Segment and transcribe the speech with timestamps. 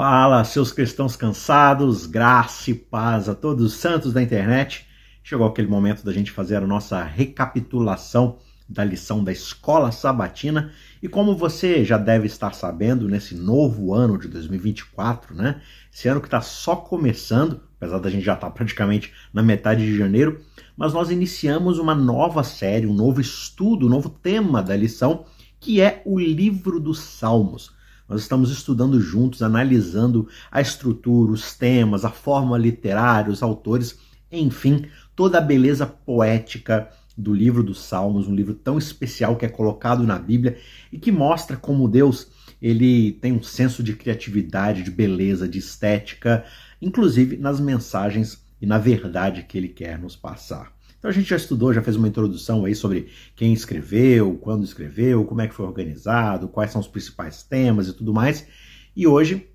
[0.00, 4.86] Fala, seus cristãos cansados, graça e paz a todos os santos da internet.
[5.24, 8.38] Chegou aquele momento da gente fazer a nossa recapitulação
[8.68, 10.70] da lição da escola sabatina.
[11.02, 15.60] E como você já deve estar sabendo, nesse novo ano de 2024, né?
[15.92, 19.84] Esse ano que está só começando, apesar da gente já estar tá praticamente na metade
[19.84, 20.40] de janeiro,
[20.76, 25.24] mas nós iniciamos uma nova série, um novo estudo, um novo tema da lição,
[25.58, 27.76] que é o livro dos Salmos.
[28.08, 33.98] Nós estamos estudando juntos, analisando a estrutura, os temas, a forma literária, os autores,
[34.32, 39.48] enfim, toda a beleza poética do livro dos Salmos, um livro tão especial que é
[39.48, 40.56] colocado na Bíblia
[40.92, 42.28] e que mostra como Deus
[42.60, 46.44] ele tem um senso de criatividade, de beleza, de estética,
[46.80, 50.72] inclusive nas mensagens e na verdade que ele quer nos passar.
[50.98, 55.24] Então a gente já estudou, já fez uma introdução aí sobre quem escreveu, quando escreveu,
[55.24, 58.46] como é que foi organizado, quais são os principais temas e tudo mais.
[58.96, 59.48] E hoje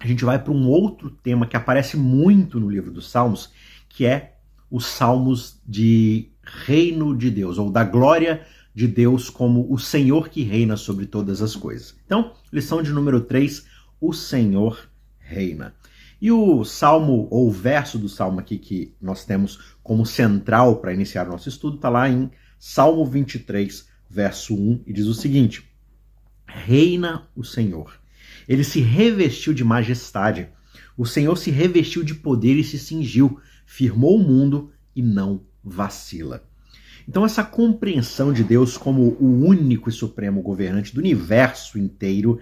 [0.00, 3.50] a gente vai para um outro tema que aparece muito no livro dos Salmos,
[3.88, 4.36] que é
[4.68, 8.44] os Salmos de reino de Deus, ou da glória
[8.74, 11.94] de Deus como o Senhor que reina sobre todas as coisas.
[12.04, 13.64] Então, lição de número 3,
[14.00, 14.88] o Senhor
[15.20, 15.74] reina.
[16.22, 20.94] E o salmo, ou o verso do salmo aqui que nós temos como central para
[20.94, 25.68] iniciar o nosso estudo, está lá em Salmo 23, verso 1, e diz o seguinte:
[26.46, 28.00] Reina o Senhor.
[28.48, 30.48] Ele se revestiu de majestade.
[30.96, 36.48] O Senhor se revestiu de poder e se cingiu, firmou o mundo e não vacila.
[37.08, 42.38] Então, essa compreensão de Deus como o único e supremo governante do universo inteiro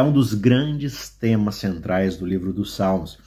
[0.00, 3.18] é um dos grandes temas centrais do livro dos Salmos.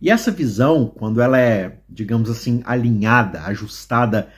[0.00, 4.28] E essa visão, quando ela é, digamos assim, alinhada, ajustada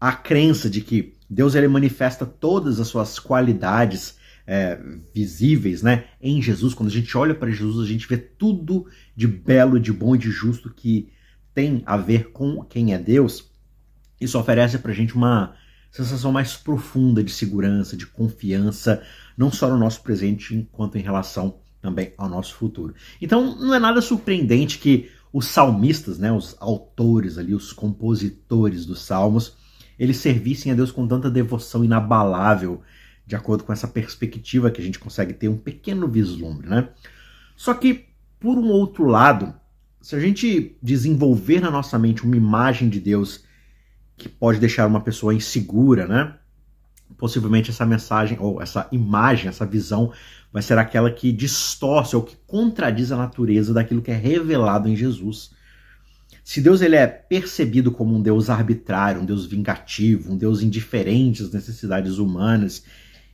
[0.00, 4.78] à crença de que Deus ele manifesta todas as suas qualidades é,
[5.14, 9.26] visíveis né, em Jesus, quando a gente olha para Jesus, a gente vê tudo de
[9.26, 11.10] belo, de bom e de justo que
[11.54, 13.50] tem a ver com quem é Deus.
[14.20, 15.54] Isso oferece para a gente uma
[15.90, 19.02] sensação mais profunda de segurança, de confiança,
[19.36, 22.94] não só no nosso presente, quanto em relação também ao nosso futuro.
[23.20, 29.02] Então, não é nada surpreendente que os salmistas, né, os autores ali, os compositores dos
[29.02, 29.56] salmos,
[29.98, 32.82] eles servissem a Deus com tanta devoção inabalável,
[33.26, 36.88] de acordo com essa perspectiva que a gente consegue ter um pequeno vislumbre, né?
[37.56, 38.06] Só que,
[38.38, 39.54] por um outro lado,
[40.00, 43.44] se a gente desenvolver na nossa mente uma imagem de Deus
[44.16, 46.36] que pode deixar uma pessoa insegura, né?
[47.16, 50.12] Possivelmente essa mensagem ou essa imagem, essa visão
[50.52, 54.96] vai ser aquela que distorce ou que contradiz a natureza daquilo que é revelado em
[54.96, 55.50] Jesus.
[56.44, 61.42] Se Deus ele é percebido como um Deus arbitrário, um Deus vingativo, um Deus indiferente
[61.42, 62.84] às necessidades humanas,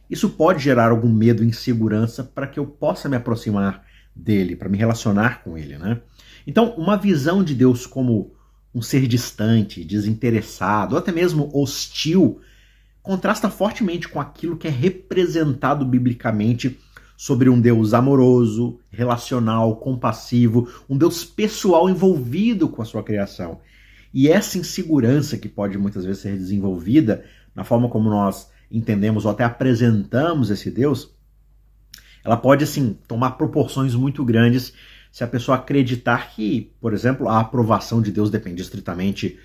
[0.09, 3.85] isso pode gerar algum medo e insegurança para que eu possa me aproximar
[4.15, 6.01] dele, para me relacionar com ele, né?
[6.47, 8.33] Então, uma visão de Deus como
[8.75, 12.41] um ser distante, desinteressado, ou até mesmo hostil,
[13.03, 16.79] contrasta fortemente com aquilo que é representado biblicamente
[17.17, 23.61] sobre um Deus amoroso, relacional, compassivo, um Deus pessoal envolvido com a sua criação.
[24.13, 27.25] E essa insegurança que pode muitas vezes ser desenvolvida
[27.55, 31.15] na forma como nós entendemos ou até apresentamos esse Deus,
[32.25, 34.73] ela pode assim tomar proporções muito grandes
[35.11, 39.39] se a pessoa acreditar que, por exemplo, a aprovação de Deus depende estritamente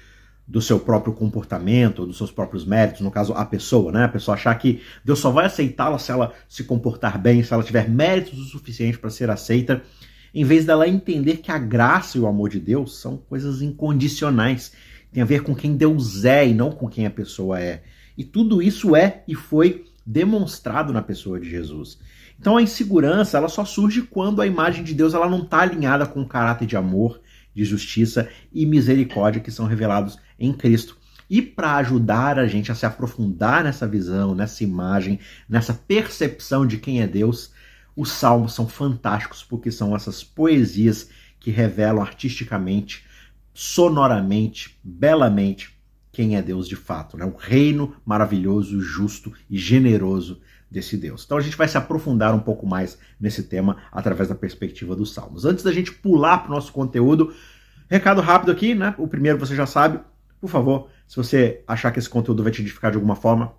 [0.48, 4.06] do seu próprio comportamento, dos seus próprios méritos, no caso, a pessoa, né?
[4.06, 7.64] A pessoa achar que Deus só vai aceitá-la se ela se comportar bem, se ela
[7.64, 9.84] tiver méritos o suficiente para ser aceita,
[10.34, 14.72] em vez dela entender que a graça e o amor de Deus são coisas incondicionais,
[15.12, 17.84] tem a ver com quem Deus é e não com quem a pessoa é.
[18.18, 22.00] E tudo isso é e foi demonstrado na pessoa de Jesus.
[22.40, 26.06] Então a insegurança ela só surge quando a imagem de Deus ela não está alinhada
[26.06, 27.20] com o caráter de amor,
[27.54, 30.98] de justiça e misericórdia que são revelados em Cristo.
[31.30, 36.78] E para ajudar a gente a se aprofundar nessa visão, nessa imagem, nessa percepção de
[36.78, 37.52] quem é Deus,
[37.96, 41.10] os salmos são fantásticos porque são essas poesias
[41.40, 43.06] que revelam artisticamente,
[43.54, 45.76] sonoramente, belamente
[46.12, 47.26] quem é Deus de fato, né?
[47.26, 51.24] O reino maravilhoso, justo e generoso desse Deus.
[51.26, 55.14] Então a gente vai se aprofundar um pouco mais nesse tema através da perspectiva dos
[55.14, 55.46] Salmos.
[55.46, 57.34] Antes da gente pular para o nosso conteúdo,
[57.90, 58.96] recado rápido aqui, né?
[58.98, 60.00] O primeiro você já sabe.
[60.40, 63.54] Por favor, se você achar que esse conteúdo vai te edificar de alguma forma,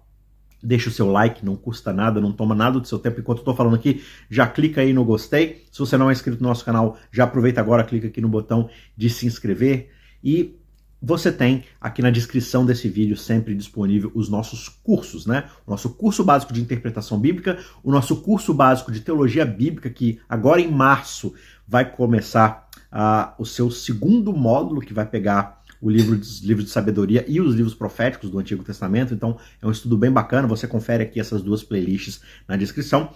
[0.62, 3.42] deixa o seu like, não custa nada, não toma nada do seu tempo enquanto eu
[3.42, 4.02] estou falando aqui.
[4.30, 5.64] Já clica aí no gostei.
[5.70, 8.68] Se você não é inscrito no nosso canal, já aproveita agora, clica aqui no botão
[8.96, 9.90] de se inscrever.
[10.22, 10.56] E
[11.00, 15.44] você tem aqui na descrição desse vídeo sempre disponível os nossos cursos, né?
[15.64, 20.20] O nosso curso básico de interpretação bíblica, o nosso curso básico de teologia bíblica, que
[20.28, 21.32] agora em março
[21.66, 26.70] vai começar uh, o seu segundo módulo, que vai pegar o livro de, livro de
[26.70, 29.14] sabedoria e os livros proféticos do Antigo Testamento.
[29.14, 30.48] Então é um estudo bem bacana.
[30.48, 33.10] Você confere aqui essas duas playlists na descrição.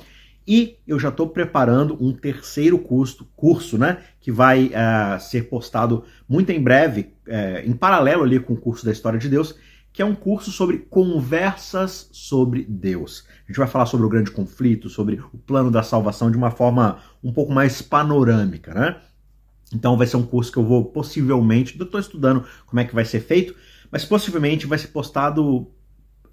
[0.46, 6.04] E eu já estou preparando um terceiro curso, curso né, que vai uh, ser postado
[6.28, 9.54] muito em breve, uh, em paralelo ali com o curso da História de Deus,
[9.92, 13.24] que é um curso sobre conversas sobre Deus.
[13.44, 16.50] A gente vai falar sobre o grande conflito, sobre o plano da salvação de uma
[16.50, 18.96] forma um pouco mais panorâmica, né?
[19.74, 22.94] Então vai ser um curso que eu vou possivelmente, eu estou estudando como é que
[22.94, 23.54] vai ser feito,
[23.90, 25.68] mas possivelmente vai ser postado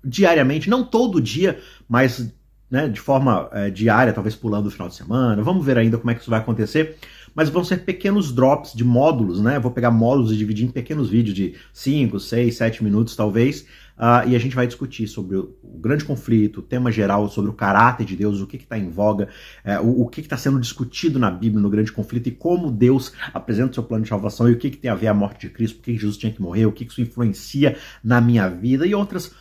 [0.04, 2.32] diariamente, não todo dia, mas
[2.70, 5.42] né, de forma é, diária, talvez pulando o final de semana.
[5.42, 6.98] Vamos ver ainda como é que isso vai acontecer.
[7.34, 9.60] Mas vão ser pequenos drops de módulos, né?
[9.60, 13.66] Vou pegar módulos e dividir em pequenos vídeos de 5, 6, 7 minutos, talvez.
[14.00, 17.52] Uh, e a gente vai discutir sobre o, o, grande conflito, o tema geral, sobre
[17.52, 19.28] o caráter de Deus, o que está em voga,
[19.66, 23.12] uh, o, o, que está sendo discutido na Bíblia no grande conflito e como Deus
[23.34, 25.48] apresenta o seu plano de salvação e o que, que tem a ver a morte
[25.48, 28.48] de Cristo, por que Jesus tinha que morrer, o que, que isso influencia na minha
[28.48, 29.36] vida e outras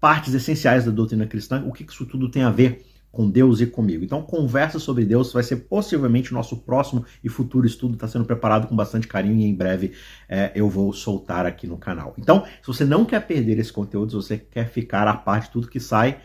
[0.00, 3.66] partes essenciais da doutrina cristã, o que isso tudo tem a ver com Deus e
[3.66, 4.04] comigo.
[4.04, 8.24] Então, conversa sobre Deus vai ser possivelmente o nosso próximo e futuro estudo, está sendo
[8.24, 9.92] preparado com bastante carinho e em breve
[10.28, 12.14] é, eu vou soltar aqui no canal.
[12.18, 15.52] Então, se você não quer perder esse conteúdo, se você quer ficar a parte de
[15.52, 16.20] tudo que sai,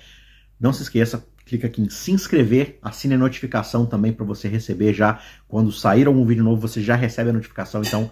[0.60, 4.94] não se esqueça, clica aqui em se inscrever, assine a notificação também para você receber
[4.94, 8.12] já, quando sair algum vídeo novo, você já recebe a notificação, então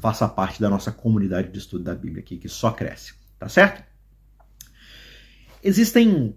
[0.00, 3.82] faça parte da nossa comunidade de estudo da Bíblia aqui, que só cresce, tá certo?
[5.62, 6.36] Existem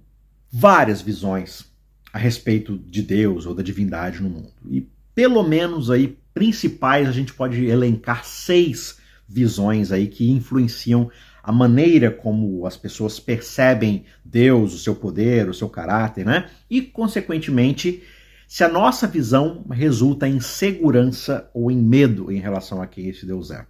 [0.52, 1.66] várias visões
[2.12, 4.54] a respeito de Deus ou da divindade no mundo.
[4.70, 8.98] E pelo menos aí principais a gente pode elencar seis
[9.28, 11.12] visões aí que influenciam
[11.44, 16.50] a maneira como as pessoas percebem Deus, o seu poder, o seu caráter, né?
[16.70, 18.04] E consequentemente,
[18.48, 23.26] se a nossa visão resulta em segurança ou em medo em relação a quem esse
[23.26, 23.66] Deus é.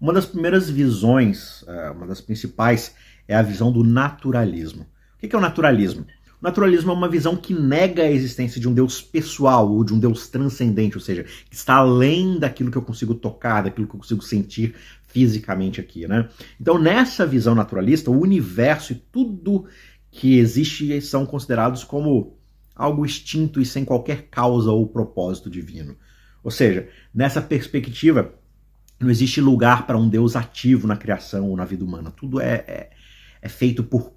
[0.00, 2.94] Uma das primeiras visões, eh, uma das principais,
[3.26, 4.86] é a visão do naturalismo.
[5.16, 6.06] O que é o naturalismo?
[6.40, 9.94] O naturalismo é uma visão que nega a existência de um Deus pessoal ou de
[9.94, 13.94] um Deus transcendente, ou seja, que está além daquilo que eu consigo tocar, daquilo que
[13.94, 14.74] eu consigo sentir
[15.08, 16.28] fisicamente aqui, né?
[16.60, 19.66] Então, nessa visão naturalista, o universo e tudo
[20.10, 22.36] que existe são considerados como
[22.74, 25.96] algo extinto e sem qualquer causa ou propósito divino.
[26.44, 28.34] Ou seja, nessa perspectiva,
[29.00, 32.10] não existe lugar para um Deus ativo na criação ou na vida humana.
[32.10, 32.90] Tudo é, é,
[33.40, 34.15] é feito por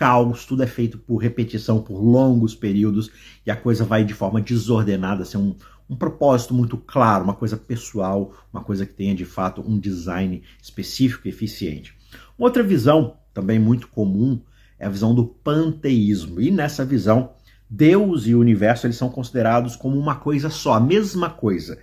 [0.00, 3.10] caos, tudo é feito por repetição por longos períodos
[3.44, 5.54] e a coisa vai de forma desordenada, sem um,
[5.90, 10.42] um propósito muito claro, uma coisa pessoal, uma coisa que tenha de fato um design
[10.62, 11.94] específico e eficiente.
[12.38, 14.40] Outra visão, também muito comum,
[14.78, 16.40] é a visão do panteísmo.
[16.40, 17.34] E nessa visão,
[17.68, 21.78] Deus e o universo eles são considerados como uma coisa só, a mesma coisa.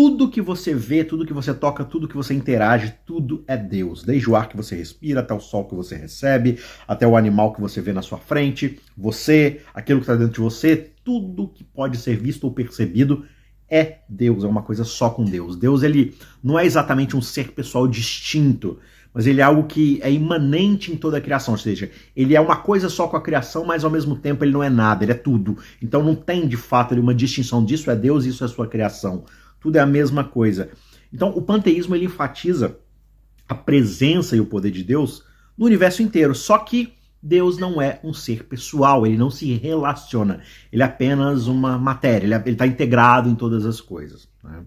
[0.00, 4.04] Tudo que você vê, tudo que você toca, tudo que você interage, tudo é Deus.
[4.04, 7.52] Desde o ar que você respira, até o sol que você recebe, até o animal
[7.52, 11.64] que você vê na sua frente, você, aquilo que está dentro de você, tudo que
[11.64, 13.24] pode ser visto ou percebido
[13.68, 15.56] é Deus, é uma coisa só com Deus.
[15.56, 18.78] Deus ele não é exatamente um ser pessoal distinto,
[19.12, 22.40] mas ele é algo que é imanente em toda a criação, ou seja, ele é
[22.40, 25.10] uma coisa só com a criação, mas ao mesmo tempo ele não é nada, ele
[25.10, 25.58] é tudo.
[25.82, 29.24] Então não tem de fato uma distinção disso é Deus, isso é sua criação
[29.60, 30.70] tudo é a mesma coisa.
[31.12, 32.78] Então, o panteísmo ele enfatiza
[33.48, 35.24] a presença e o poder de Deus
[35.56, 40.40] no universo inteiro, só que Deus não é um ser pessoal, ele não se relaciona,
[40.70, 44.28] ele é apenas uma matéria, ele está integrado em todas as coisas.
[44.44, 44.64] Né?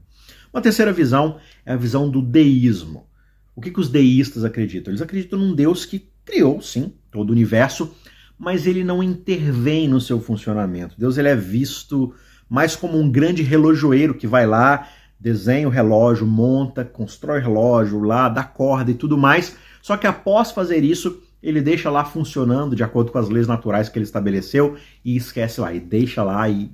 [0.51, 3.07] Uma terceira visão é a visão do deísmo.
[3.55, 4.91] O que, que os deístas acreditam?
[4.91, 7.95] Eles acreditam num Deus que criou, sim, todo o universo,
[8.38, 10.95] mas ele não intervém no seu funcionamento.
[10.98, 12.13] Deus ele é visto
[12.51, 18.01] mais como um grande relojoeiro que vai lá, desenha o relógio, monta, constrói o relógio
[18.01, 19.55] lá, dá corda e tudo mais.
[19.81, 23.88] Só que após fazer isso, ele deixa lá funcionando de acordo com as leis naturais
[23.88, 26.70] que ele estabeleceu e esquece lá, e deixa lá e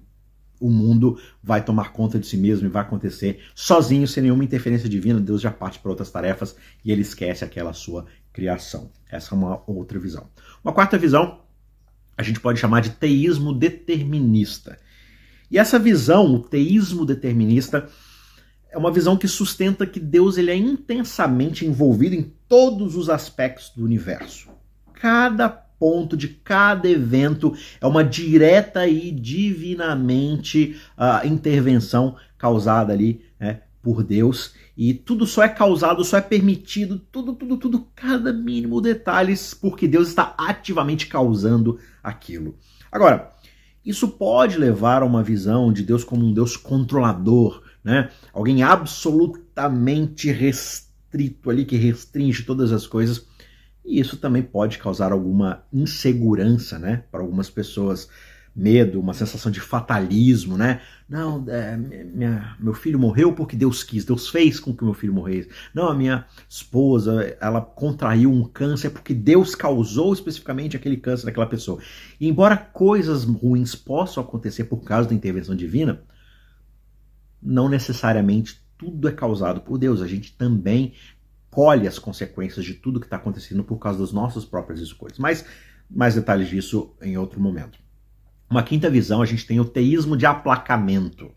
[0.60, 4.90] o mundo vai tomar conta de si mesmo e vai acontecer sozinho, sem nenhuma interferência
[4.90, 5.20] divina.
[5.20, 8.90] Deus já parte para outras tarefas e ele esquece aquela sua criação.
[9.08, 10.28] Essa é uma outra visão.
[10.64, 11.42] Uma quarta visão
[12.18, 14.80] a gente pode chamar de teísmo determinista.
[15.50, 17.88] E essa visão, o teísmo determinista,
[18.70, 23.72] é uma visão que sustenta que Deus ele é intensamente envolvido em todos os aspectos
[23.76, 24.50] do universo.
[24.94, 33.62] Cada ponto de cada evento é uma direta e divinamente uh, intervenção causada ali né,
[33.82, 38.80] por Deus e tudo só é causado, só é permitido, tudo, tudo, tudo, cada mínimo
[38.80, 42.56] detalhes, porque Deus está ativamente causando aquilo.
[42.92, 43.32] Agora,
[43.90, 48.10] isso pode levar a uma visão de Deus como um Deus controlador, né?
[48.34, 53.26] Alguém absolutamente restrito ali que restringe todas as coisas.
[53.86, 58.10] E isso também pode causar alguma insegurança, né, para algumas pessoas
[58.58, 60.82] medo, uma sensação de fatalismo, né?
[61.08, 65.14] Não, é, minha, meu filho morreu porque Deus quis, Deus fez com que meu filho
[65.14, 65.48] morresse.
[65.76, 71.46] Não, a minha esposa, ela contraiu um câncer porque Deus causou especificamente aquele câncer naquela
[71.46, 71.80] pessoa.
[72.20, 76.02] E embora coisas ruins possam acontecer por causa da intervenção divina,
[77.40, 80.02] não necessariamente tudo é causado por Deus.
[80.02, 80.94] A gente também
[81.52, 85.20] colhe as consequências de tudo que está acontecendo por causa das nossas próprias escolhas.
[85.20, 85.46] Mas
[85.88, 87.87] mais detalhes disso em outro momento.
[88.50, 91.32] Uma quinta visão, a gente tem o teísmo de aplacamento.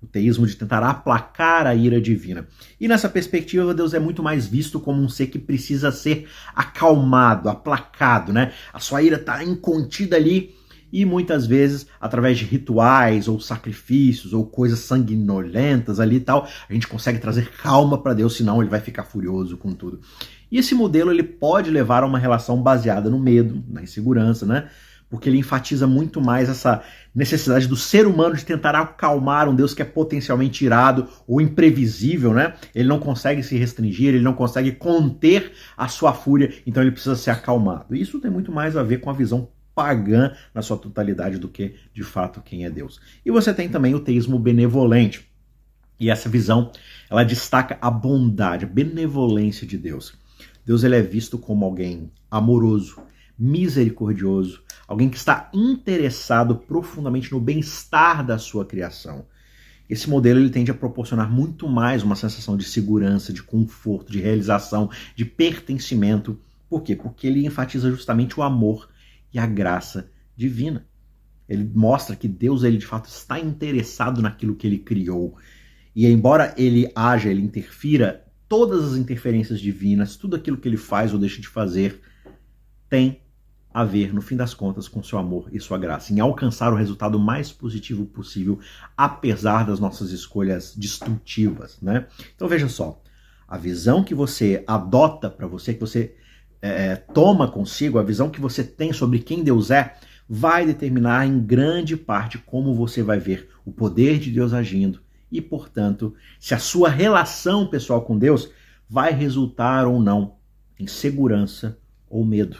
[0.00, 2.46] O teísmo de tentar aplacar a ira divina.
[2.78, 7.48] E nessa perspectiva, Deus é muito mais visto como um ser que precisa ser acalmado,
[7.48, 8.52] aplacado, né?
[8.72, 10.54] A sua ira está incontida ali
[10.94, 16.72] e muitas vezes, através de rituais ou sacrifícios ou coisas sanguinolentas ali e tal, a
[16.72, 20.00] gente consegue trazer calma para Deus, senão ele vai ficar furioso com tudo.
[20.52, 24.68] E esse modelo ele pode levar a uma relação baseada no medo, na insegurança, né?
[25.14, 26.82] Porque ele enfatiza muito mais essa
[27.14, 32.34] necessidade do ser humano de tentar acalmar um Deus que é potencialmente irado ou imprevisível,
[32.34, 32.54] né?
[32.74, 37.14] Ele não consegue se restringir, ele não consegue conter a sua fúria, então ele precisa
[37.14, 37.94] ser acalmado.
[37.94, 41.76] Isso tem muito mais a ver com a visão pagã na sua totalidade do que
[41.92, 43.00] de fato quem é Deus.
[43.24, 45.30] E você tem também o teísmo benevolente.
[46.00, 46.72] E essa visão,
[47.08, 50.12] ela destaca a bondade, a benevolência de Deus.
[50.66, 52.96] Deus ele é visto como alguém amoroso,
[53.38, 59.26] misericordioso, alguém que está interessado profundamente no bem-estar da sua criação.
[59.88, 64.20] Esse modelo ele tende a proporcionar muito mais uma sensação de segurança, de conforto, de
[64.20, 66.38] realização, de pertencimento.
[66.68, 66.96] Por quê?
[66.96, 68.88] Porque ele enfatiza justamente o amor
[69.32, 70.86] e a graça divina.
[71.48, 75.36] Ele mostra que Deus ele de fato está interessado naquilo que ele criou.
[75.94, 81.12] E embora ele haja, ele interfira, todas as interferências divinas, tudo aquilo que ele faz
[81.12, 82.00] ou deixa de fazer,
[82.88, 83.20] tem
[83.74, 86.76] a ver, no fim das contas, com seu amor e sua graça, em alcançar o
[86.76, 88.60] resultado mais positivo possível,
[88.96, 92.06] apesar das nossas escolhas destrutivas, né?
[92.36, 93.02] Então veja só,
[93.48, 96.14] a visão que você adota para você, que você
[96.62, 99.96] é, é, toma consigo, a visão que você tem sobre quem Deus é,
[100.28, 105.00] vai determinar em grande parte como você vai ver o poder de Deus agindo
[105.32, 108.50] e, portanto, se a sua relação pessoal com Deus
[108.88, 110.36] vai resultar ou não
[110.78, 111.76] em segurança
[112.08, 112.58] ou medo.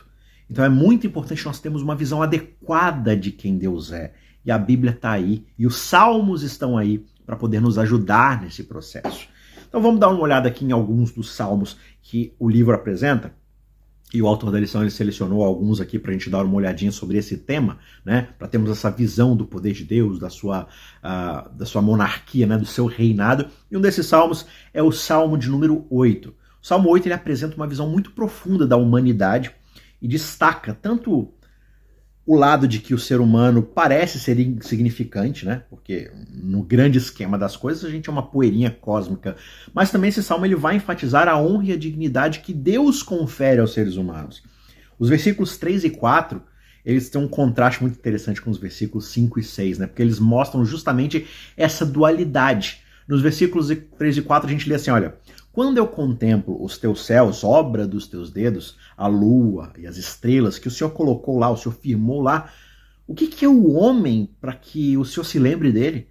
[0.48, 4.12] Então é muito importante nós termos uma visão adequada de quem Deus é.
[4.44, 8.64] E a Bíblia está aí, e os salmos estão aí para poder nos ajudar nesse
[8.64, 9.26] processo.
[9.66, 13.32] Então vamos dar uma olhada aqui em alguns dos salmos que o livro apresenta.
[14.12, 16.92] E o autor da lição ele selecionou alguns aqui para a gente dar uma olhadinha
[16.92, 18.28] sobre esse tema, né?
[18.38, 20.68] Para termos essa visão do poder de Deus, da sua,
[21.02, 22.56] uh, da sua monarquia, né?
[22.56, 23.46] do seu reinado.
[23.68, 26.28] E um desses salmos é o salmo de número 8.
[26.28, 26.34] O
[26.64, 29.52] salmo 8 ele apresenta uma visão muito profunda da humanidade
[30.04, 31.32] e destaca tanto
[32.26, 35.62] o lado de que o ser humano parece ser insignificante, né?
[35.70, 39.34] Porque no grande esquema das coisas a gente é uma poeirinha cósmica,
[39.72, 43.62] mas também esse salmo ele vai enfatizar a honra e a dignidade que Deus confere
[43.62, 44.42] aos seres humanos.
[44.98, 46.42] Os versículos 3 e 4,
[46.84, 49.86] eles têm um contraste muito interessante com os versículos 5 e 6, né?
[49.86, 52.82] Porque eles mostram justamente essa dualidade.
[53.08, 55.14] Nos versículos 3 e 4 a gente lê assim, olha:
[55.54, 60.58] quando eu contemplo os teus céus, obra dos teus dedos, a lua e as estrelas
[60.58, 62.52] que o Senhor colocou lá, o Senhor firmou lá,
[63.06, 66.08] o que, que é o homem para que o Senhor se lembre dele?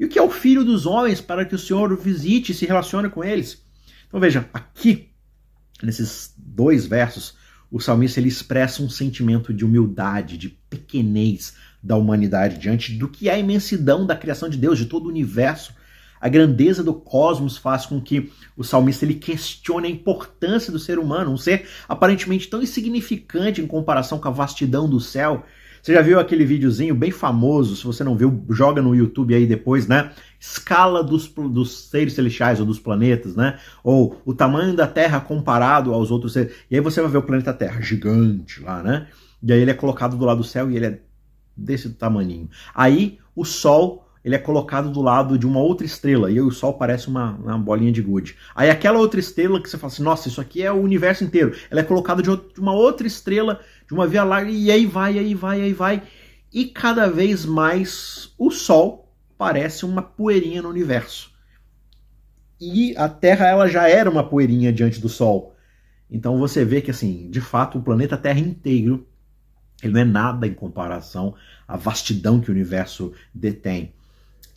[0.00, 2.54] E o que é o filho dos homens para que o Senhor o visite e
[2.54, 3.62] se relacione com eles?
[4.06, 5.10] Então veja, aqui,
[5.82, 7.36] nesses dois versos,
[7.70, 13.28] o salmista ele expressa um sentimento de humildade, de pequenez da humanidade diante do que
[13.28, 15.76] é a imensidão da criação de Deus, de todo o universo
[16.20, 20.98] a grandeza do cosmos faz com que o salmista ele questione a importância do ser
[20.98, 25.44] humano, um ser aparentemente tão insignificante em comparação com a vastidão do céu.
[25.82, 27.76] Você já viu aquele videozinho bem famoso?
[27.76, 30.10] Se você não viu, joga no YouTube aí depois, né?
[30.38, 33.58] Escala dos, dos seres celestiais ou dos planetas, né?
[33.82, 36.52] Ou o tamanho da Terra comparado aos outros seres.
[36.70, 39.06] E aí você vai ver o planeta Terra gigante lá, né?
[39.42, 40.98] E aí ele é colocado do lado do céu e ele é
[41.56, 42.48] desse tamanho.
[42.74, 46.74] Aí o Sol ele é colocado do lado de uma outra estrela, e o Sol
[46.74, 48.36] parece uma, uma bolinha de gude.
[48.54, 51.54] Aí aquela outra estrela que você fala assim, nossa, isso aqui é o universo inteiro,
[51.70, 55.18] ela é colocada de, de uma outra estrela, de uma via larga, e aí vai,
[55.18, 56.02] aí vai, aí vai.
[56.52, 61.30] E cada vez mais o Sol parece uma poeirinha no universo.
[62.60, 65.54] e a Terra ela já era uma poeirinha diante do Sol.
[66.10, 69.06] Então você vê que assim, de fato, o planeta Terra inteiro
[69.82, 71.34] ele não é nada em comparação
[71.66, 73.94] à vastidão que o universo detém.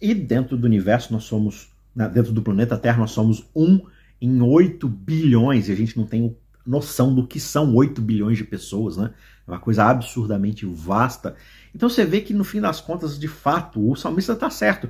[0.02, 3.82] E dentro do universo nós somos, né, dentro do planeta Terra nós somos um
[4.20, 8.44] em 8 bilhões e a gente não tem noção do que são 8 bilhões de
[8.44, 9.14] pessoas, né?
[9.48, 11.36] É uma coisa absurdamente vasta.
[11.74, 14.90] Então você vê que no fim das contas, de fato, o salmista está certo.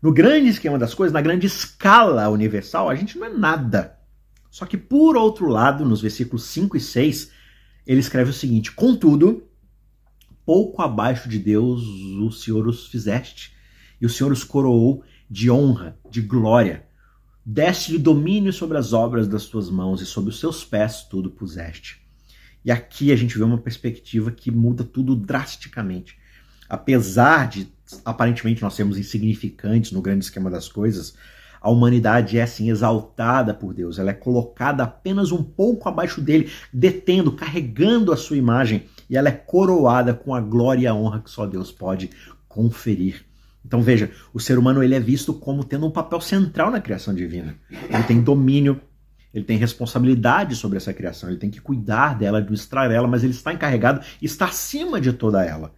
[0.00, 3.98] No grande esquema das coisas, na grande escala universal, a gente não é nada.
[4.50, 7.30] Só que, por outro lado, nos versículos 5 e 6,
[7.86, 9.44] ele escreve o seguinte: Contudo,
[10.44, 13.54] pouco abaixo de Deus o Senhor os fizeste,
[14.02, 16.84] e o Senhor os coroou de honra, de glória.
[17.46, 22.02] Deste-lhe domínio sobre as obras das tuas mãos, e sobre os seus pés tudo puseste.
[22.64, 26.18] E aqui a gente vê uma perspectiva que muda tudo drasticamente.
[26.68, 27.68] Apesar de
[28.04, 31.14] aparentemente nós sermos insignificantes no grande esquema das coisas,
[31.60, 36.50] a humanidade é assim exaltada por Deus, ela é colocada apenas um pouco abaixo dele,
[36.72, 41.20] detendo, carregando a sua imagem, e ela é coroada com a glória e a honra
[41.20, 42.10] que só Deus pode
[42.48, 43.31] conferir.
[43.64, 47.14] Então veja, o ser humano ele é visto como tendo um papel central na criação
[47.14, 47.54] divina.
[47.70, 48.80] Ele tem domínio,
[49.32, 53.32] ele tem responsabilidade sobre essa criação, ele tem que cuidar dela, administrar ela, mas ele
[53.32, 55.74] está encarregado, está acima de toda ela.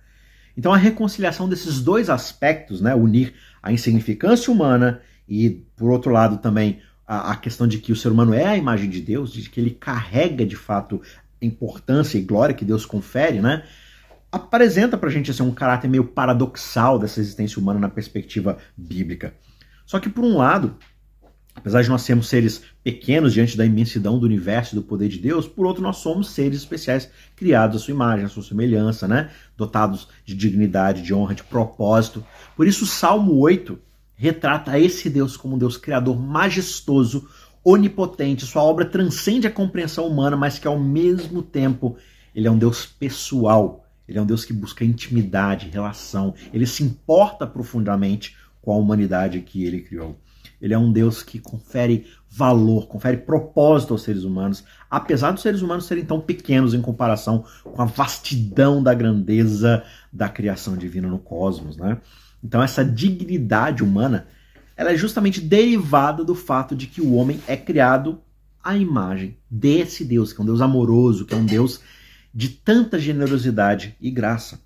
[0.56, 6.38] Então a reconciliação desses dois aspectos, né, unir a insignificância humana e, por outro lado,
[6.38, 9.48] também a, a, questão de que o ser humano é a imagem de Deus, de
[9.48, 11.00] que ele carrega de fato
[11.40, 13.64] importância e glória que Deus confere, né?
[14.34, 19.32] Apresenta pra gente assim, um caráter meio paradoxal dessa existência humana na perspectiva bíblica.
[19.86, 20.74] Só que, por um lado,
[21.54, 25.20] apesar de nós sermos seres pequenos diante da imensidão do universo e do poder de
[25.20, 29.30] Deus, por outro, nós somos seres especiais, criados à sua imagem, à sua semelhança, né?
[29.56, 32.24] dotados de dignidade, de honra, de propósito.
[32.56, 33.78] Por isso, o Salmo 8
[34.16, 37.28] retrata esse Deus como um Deus criador majestoso,
[37.62, 38.46] onipotente.
[38.46, 41.96] Sua obra transcende a compreensão humana, mas que ao mesmo tempo
[42.34, 43.83] ele é um Deus pessoal.
[44.08, 46.34] Ele é um Deus que busca intimidade, relação.
[46.52, 50.18] Ele se importa profundamente com a humanidade que ele criou.
[50.60, 55.62] Ele é um Deus que confere valor, confere propósito aos seres humanos, apesar dos seres
[55.62, 61.18] humanos serem tão pequenos em comparação com a vastidão da grandeza da criação divina no
[61.18, 62.00] cosmos, né?
[62.42, 64.26] Então essa dignidade humana,
[64.76, 68.20] ela é justamente derivada do fato de que o homem é criado
[68.62, 71.80] à imagem desse Deus, que é um Deus amoroso, que é um Deus
[72.34, 74.60] de tanta generosidade e graça.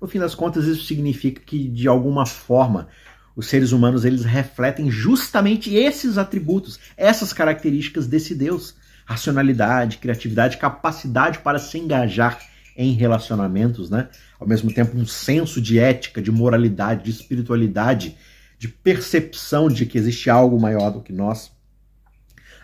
[0.00, 2.88] No fim das contas, isso significa que de alguma forma
[3.36, 8.74] os seres humanos eles refletem justamente esses atributos, essas características desse Deus:
[9.06, 12.40] racionalidade, criatividade, capacidade para se engajar
[12.76, 14.08] em relacionamentos, né?
[14.38, 18.16] Ao mesmo tempo, um senso de ética, de moralidade, de espiritualidade,
[18.58, 21.52] de percepção de que existe algo maior do que nós.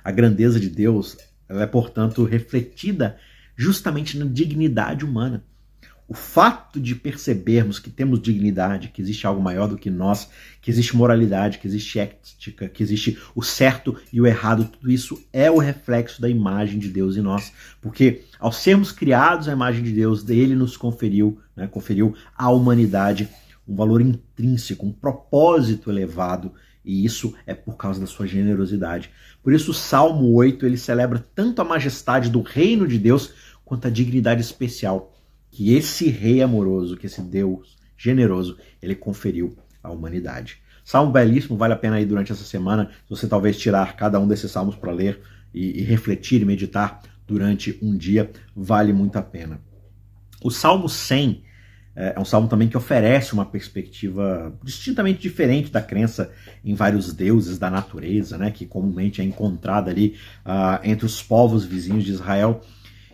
[0.02, 1.16] A grandeza de Deus
[1.50, 3.18] ela é, portanto, refletida
[3.60, 5.44] justamente na dignidade humana.
[6.08, 10.30] O fato de percebermos que temos dignidade, que existe algo maior do que nós,
[10.62, 15.22] que existe moralidade, que existe ética, que existe o certo e o errado, tudo isso
[15.30, 17.52] é o reflexo da imagem de Deus em nós.
[17.82, 23.28] Porque ao sermos criados à imagem de Deus, ele nos conferiu, né, conferiu à humanidade
[23.68, 29.10] um valor intrínseco, um propósito elevado, e isso é por causa da sua generosidade.
[29.42, 33.32] Por isso o Salmo 8, ele celebra tanto a majestade do reino de Deus
[33.70, 35.16] quanto a dignidade especial
[35.48, 40.60] que esse rei amoroso, que esse Deus generoso, ele conferiu à humanidade.
[40.84, 44.26] Salmo belíssimo, vale a pena ir durante essa semana, se você talvez tirar cada um
[44.26, 45.20] desses salmos para ler
[45.54, 49.60] e, e refletir e meditar durante um dia, vale muito a pena.
[50.42, 51.44] O Salmo 100
[51.94, 56.32] é, é um salmo também que oferece uma perspectiva distintamente diferente da crença
[56.64, 61.64] em vários deuses da natureza, né, que comumente é encontrada ali uh, entre os povos
[61.64, 62.62] vizinhos de Israel.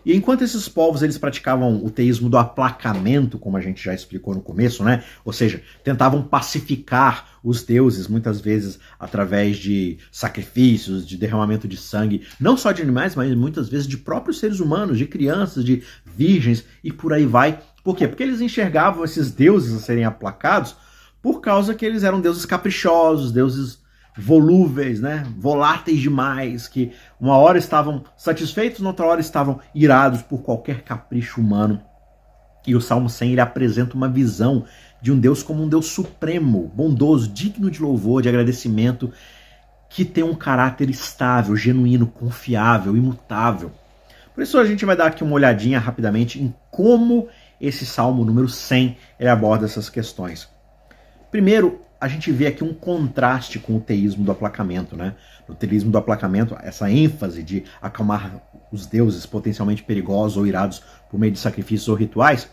[0.07, 4.33] E enquanto esses povos eles praticavam o teísmo do aplacamento, como a gente já explicou
[4.33, 5.03] no começo, né?
[5.25, 12.25] Ou seja, tentavam pacificar os deuses, muitas vezes através de sacrifícios, de derramamento de sangue,
[12.39, 16.65] não só de animais, mas muitas vezes de próprios seres humanos, de crianças, de virgens
[16.85, 17.59] e por aí vai.
[17.83, 18.07] Por quê?
[18.07, 20.77] Porque eles enxergavam esses deuses a serem aplacados
[21.21, 23.81] por causa que eles eram deuses caprichosos, deuses
[24.17, 25.27] volúveis, né?
[25.37, 31.81] voláteis demais, que uma hora estavam satisfeitos, noutra hora estavam irados por qualquer capricho humano.
[32.67, 34.65] E o Salmo 100 ele apresenta uma visão
[35.01, 39.13] de um Deus como um Deus supremo, bondoso, digno de louvor, de agradecimento,
[39.89, 43.71] que tem um caráter estável, genuíno, confiável, imutável.
[44.35, 47.29] Por isso a gente vai dar aqui uma olhadinha rapidamente em como
[47.61, 50.49] esse Salmo número 100 ele aborda essas questões.
[51.31, 55.15] Primeiro, a gente vê aqui um contraste com o teísmo do aplacamento, né?
[55.49, 58.41] No teísmo do aplacamento, essa ênfase de acalmar
[58.71, 62.49] os deuses potencialmente perigosos ou irados por meio de sacrifícios ou rituais,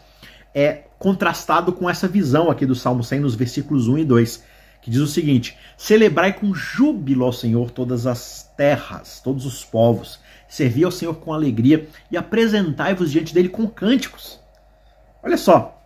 [0.56, 4.44] é contrastado com essa visão aqui do Salmo 100 nos versículos 1 e 2,
[4.82, 10.20] que diz o seguinte: Celebrai com júbilo ao Senhor todas as terras, todos os povos,
[10.48, 14.40] servi ao Senhor com alegria e apresentai-vos diante dele com cânticos.
[15.22, 15.80] Olha só,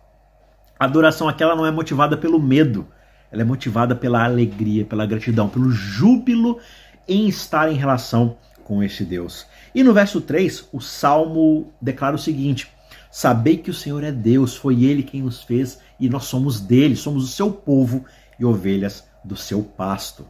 [0.80, 2.88] a adoração aquela não é motivada pelo medo,
[3.30, 6.58] ela é motivada pela alegria, pela gratidão, pelo júbilo
[7.06, 9.46] em estar em relação com esse Deus.
[9.74, 12.68] E no verso 3, o salmo declara o seguinte:
[13.10, 16.96] Sabei que o Senhor é Deus, foi ele quem nos fez e nós somos dele,
[16.96, 18.04] somos o seu povo
[18.38, 20.26] e ovelhas do seu pasto.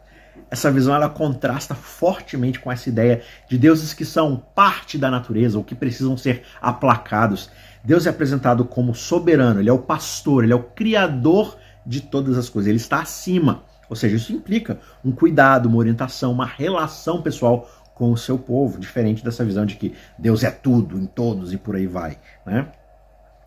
[0.50, 5.58] Essa visão ela contrasta fortemente com essa ideia de deuses que são parte da natureza
[5.58, 7.50] ou que precisam ser aplacados.
[7.84, 11.58] Deus é apresentado como soberano, ele é o pastor, ele é o criador
[11.88, 13.64] de todas as coisas, ele está acima.
[13.88, 18.78] Ou seja, isso implica um cuidado, uma orientação, uma relação pessoal com o seu povo,
[18.78, 22.18] diferente dessa visão de que Deus é tudo, em todos e por aí vai.
[22.44, 22.68] Né?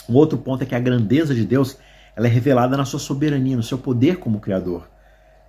[0.10, 1.78] Um outro ponto é que a grandeza de Deus
[2.16, 4.90] ela é revelada na sua soberania, no seu poder como Criador.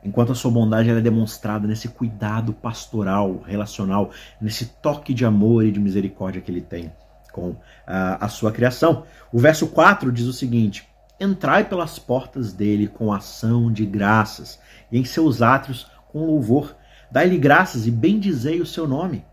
[0.04, 5.72] Enquanto a sua bondade é demonstrada nesse cuidado pastoral, relacional, nesse toque de amor e
[5.72, 6.92] de misericórdia que ele tem
[7.32, 9.04] com a, a sua criação.
[9.32, 10.86] O verso 4 diz o seguinte:
[11.22, 14.58] Entrai pelas portas dele com ação de graças,
[14.90, 16.74] e em seus átrios com louvor.
[17.12, 19.24] Dai-lhe graças e bendizei o seu nome.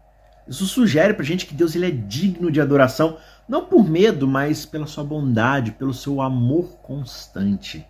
[0.48, 4.28] Isso sugere para a gente que Deus ele é digno de adoração, não por medo,
[4.28, 7.84] mas pela sua bondade, pelo seu amor constante.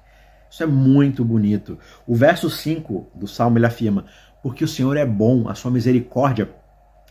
[0.49, 1.77] Isso é muito bonito.
[2.07, 4.05] O verso 5 do Salmo ele afirma:
[4.41, 6.49] Porque o Senhor é bom, a sua misericórdia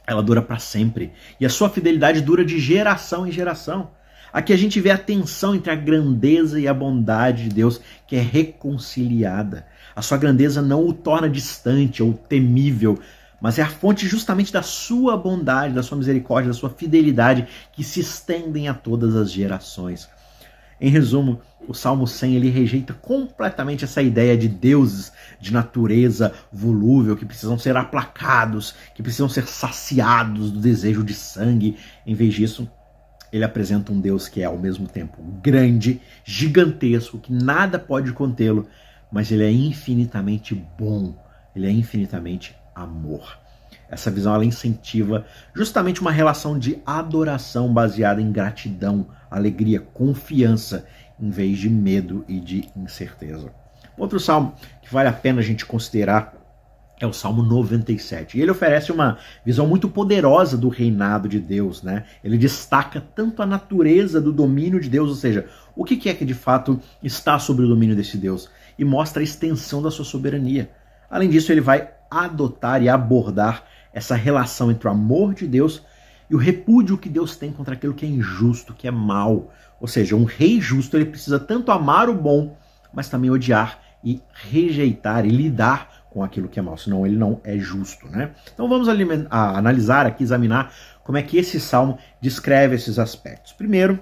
[0.07, 3.90] ela dura para sempre e a sua fidelidade dura de geração em geração.
[4.33, 8.17] Aqui a gente vê a tensão entre a grandeza e a bondade de Deus que
[8.17, 9.67] é reconciliada.
[9.97, 12.99] A sua grandeza não o torna distante ou temível,
[13.41, 17.83] mas é a fonte justamente da sua bondade, da sua misericórdia, da sua fidelidade que
[17.83, 20.09] se estendem a todas as gerações.
[20.81, 27.17] Em resumo, o Salmo 100 ele rejeita completamente essa ideia de deuses de natureza volúvel
[27.17, 31.77] que precisam ser aplacados, que precisam ser saciados do desejo de sangue.
[32.07, 32.71] Em vez disso,
[33.33, 38.67] ele apresenta um Deus que é ao mesmo tempo grande, gigantesco, que nada pode contê-lo,
[39.11, 41.14] mas ele é infinitamente bom,
[41.55, 43.38] ele é infinitamente amor.
[43.91, 50.87] Essa visão ela incentiva justamente uma relação de adoração baseada em gratidão, alegria, confiança,
[51.19, 53.51] em vez de medo e de incerteza.
[53.97, 56.35] Outro salmo que vale a pena a gente considerar
[57.01, 58.37] é o Salmo 97.
[58.37, 62.05] E ele oferece uma visão muito poderosa do reinado de Deus, né?
[62.23, 66.25] Ele destaca tanto a natureza do domínio de Deus, ou seja, o que é que
[66.25, 70.71] de fato está sobre o domínio desse Deus, e mostra a extensão da sua soberania.
[71.11, 75.83] Além disso, ele vai adotar e abordar essa relação entre o amor de Deus
[76.31, 79.53] e o repúdio que Deus tem contra aquilo que é injusto, que é mal.
[79.81, 82.57] Ou seja, um rei justo ele precisa tanto amar o bom,
[82.93, 87.40] mas também odiar e rejeitar e lidar com aquilo que é mal, senão ele não
[87.44, 88.31] é justo, né?
[88.53, 88.88] Então vamos
[89.31, 90.73] analisar aqui, examinar
[91.05, 93.53] como é que esse salmo descreve esses aspectos.
[93.53, 93.99] Primeiro,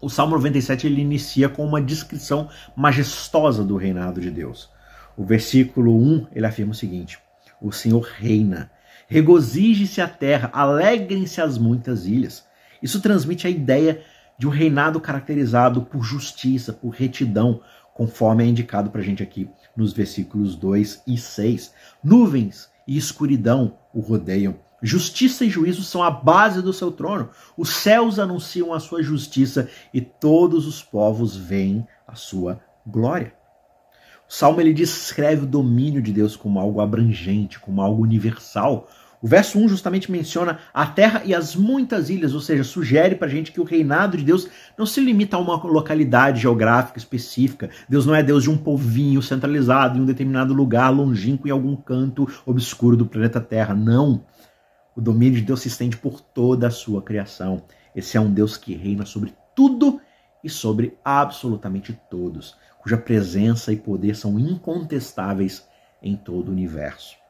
[0.00, 4.70] o Salmo 97 ele inicia com uma descrição majestosa do reinado de Deus.
[5.16, 7.18] O versículo 1 ele afirma o seguinte:
[7.60, 8.70] O Senhor reina,
[9.08, 12.44] regozije-se a terra, alegrem-se as muitas ilhas.
[12.82, 14.02] Isso transmite a ideia
[14.36, 17.62] de um reinado caracterizado por justiça, por retidão,
[17.94, 21.72] conforme é indicado para a gente aqui nos versículos 2 e 6.
[22.02, 24.56] Nuvens e escuridão o rodeiam.
[24.82, 27.30] Justiça e juízo são a base do seu trono.
[27.56, 33.32] Os céus anunciam a sua justiça e todos os povos veem a sua glória.
[34.28, 38.88] O Salmo ele descreve o domínio de Deus como algo abrangente, como algo universal.
[39.24, 43.26] O verso 1 justamente menciona a terra e as muitas ilhas, ou seja, sugere para
[43.26, 47.70] a gente que o reinado de Deus não se limita a uma localidade geográfica específica.
[47.88, 51.74] Deus não é Deus de um povinho centralizado em um determinado lugar longínquo em algum
[51.74, 53.74] canto obscuro do planeta Terra.
[53.74, 54.26] Não.
[54.94, 57.62] O domínio de Deus se estende por toda a sua criação.
[57.96, 60.02] Esse é um Deus que reina sobre tudo
[60.44, 65.66] e sobre absolutamente todos cuja presença e poder são incontestáveis
[66.02, 67.23] em todo o universo.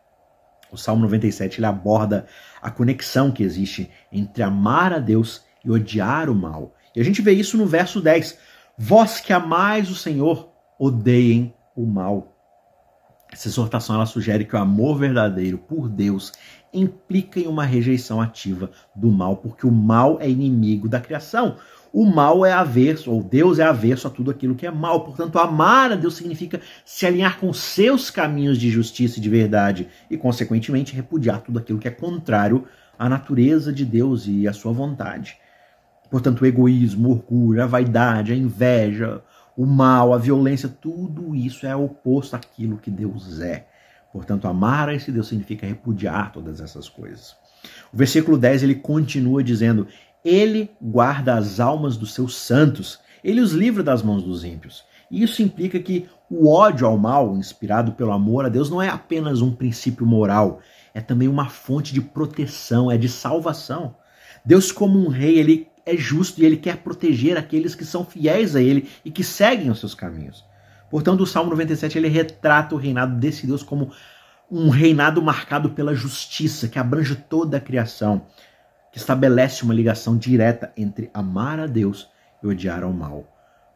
[0.71, 2.27] O Salmo 97 ele aborda
[2.61, 6.75] a conexão que existe entre amar a Deus e odiar o mal.
[6.95, 8.39] E a gente vê isso no verso 10.
[8.77, 12.37] Vós que amais o Senhor, odeiem o mal.
[13.33, 16.33] Essa exortação ela sugere que o amor verdadeiro por Deus
[16.73, 21.57] implica em uma rejeição ativa do mal, porque o mal é inimigo da criação.
[21.95, 25.05] O mal é averso, ou Deus é averso a tudo aquilo que é mal.
[25.05, 29.87] Portanto, amar a Deus significa se alinhar com seus caminhos de justiça e de verdade
[30.11, 32.65] e, consequentemente, repudiar tudo aquilo que é contrário
[32.99, 35.37] à natureza de Deus e à sua vontade.
[36.11, 39.23] Portanto, o egoísmo, o orgulho, a vaidade, a inveja,
[39.57, 43.69] o mal, a violência, tudo isso é oposto àquilo que Deus é.
[44.13, 47.37] Portanto, amar a esse Deus significa repudiar todas essas coisas.
[47.93, 49.87] O versículo 10 ele continua dizendo:
[50.25, 54.85] Ele guarda as almas dos seus santos, ele os livra das mãos dos ímpios.
[55.11, 59.43] Isso implica que o ódio ao mal, inspirado pelo amor a Deus, não é apenas
[59.43, 60.61] um princípio moral,
[60.95, 63.95] é também uma fonte de proteção, é de salvação.
[64.45, 68.57] Deus, como um rei, ele é justo e ele quer proteger aqueles que são fiéis
[68.57, 70.45] a ele e que seguem os seus caminhos.
[70.91, 73.91] Portanto, o Salmo 97 ele retrata o reinado desse Deus como
[74.51, 78.27] um reinado marcado pela justiça, que abrange toda a criação,
[78.95, 82.09] que estabelece uma ligação direta entre amar a Deus
[82.41, 83.27] e odiar ao mal.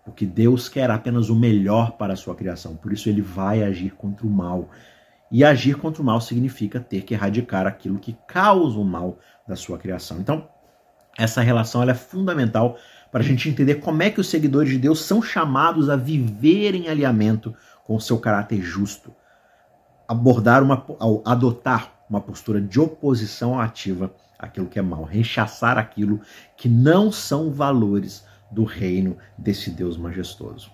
[0.04, 3.96] Porque Deus quer apenas o melhor para a sua criação, por isso ele vai agir
[3.96, 4.70] contra o mal.
[5.28, 9.56] E agir contra o mal significa ter que erradicar aquilo que causa o mal da
[9.56, 10.20] sua criação.
[10.20, 10.48] Então,
[11.18, 12.78] essa relação é fundamental
[13.10, 16.76] para a gente entender como é que os seguidores de Deus são chamados a viver
[16.76, 19.12] em alinhamento com o seu caráter justo,
[20.06, 20.86] abordar uma,
[21.24, 26.20] adotar uma postura de oposição ativa àquilo que é mal, rechaçar aquilo
[26.56, 30.70] que não são valores do reino desse Deus majestoso.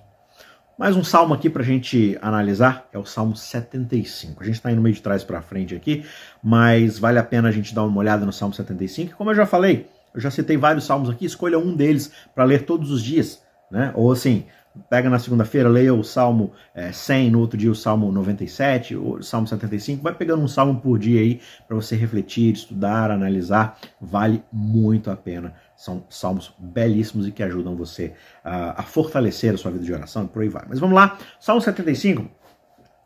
[0.76, 4.42] Mais um salmo aqui para a gente analisar é o Salmo 75.
[4.42, 6.04] A gente está indo meio de trás para frente aqui,
[6.42, 9.16] mas vale a pena a gente dar uma olhada no Salmo 75.
[9.16, 12.64] Como eu já falei, eu já citei vários salmos aqui, escolha um deles para ler
[12.64, 13.92] todos os dias, né?
[13.94, 14.46] Ou assim,
[14.88, 19.22] pega na segunda-feira, leia o Salmo é, 100, no outro dia o Salmo 97, o
[19.22, 24.42] Salmo 75, vai pegando um salmo por dia aí para você refletir, estudar, analisar, vale
[24.52, 25.54] muito a pena.
[25.76, 30.28] São salmos belíssimos e que ajudam você a, fortalecer a sua vida de oração e
[30.28, 30.64] por aí vai.
[30.68, 32.28] Mas vamos lá, Salmo 75,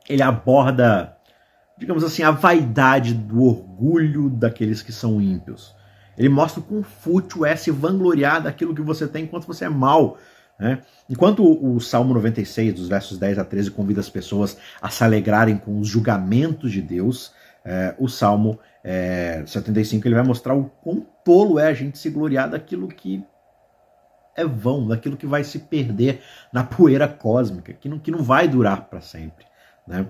[0.09, 1.17] ele aborda,
[1.77, 5.77] digamos assim, a vaidade do orgulho daqueles que são ímpios.
[6.17, 9.69] Ele mostra o quão fútil é se vangloriar daquilo que você tem enquanto você é
[9.69, 10.19] mal.
[10.59, 10.81] Né?
[11.09, 15.57] Enquanto o Salmo 96, dos versos 10 a 13, convida as pessoas a se alegrarem
[15.57, 17.33] com os julgamentos de Deus,
[17.65, 22.11] é, o Salmo é, 75 ele vai mostrar o quão tolo é a gente se
[22.11, 23.25] gloriar daquilo que
[24.37, 28.47] é vão, daquilo que vai se perder na poeira cósmica, que não, que não vai
[28.47, 29.45] durar para sempre.
[29.87, 30.07] Né?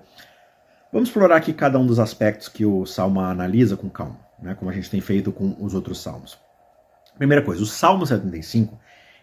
[0.92, 4.70] Vamos explorar aqui cada um dos aspectos que o Salmo analisa com calma né, como
[4.70, 6.38] a gente tem feito com os outros salmos.
[7.16, 8.78] Primeira coisa, o Salmo 75,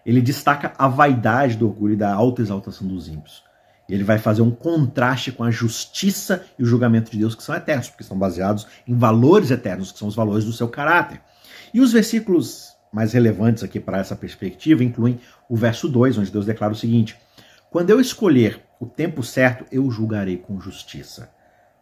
[0.05, 3.43] ele destaca a vaidade do orgulho e da alta exaltação dos ímpios.
[3.87, 7.55] Ele vai fazer um contraste com a justiça e o julgamento de Deus, que são
[7.55, 11.21] eternos, porque são baseados em valores eternos, que são os valores do seu caráter.
[11.73, 16.45] E os versículos mais relevantes aqui para essa perspectiva incluem o verso 2, onde Deus
[16.45, 17.15] declara o seguinte:
[17.69, 21.29] Quando eu escolher o tempo certo, eu julgarei com justiça.